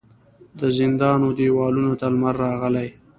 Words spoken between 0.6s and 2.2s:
زندان و دیوالونو ته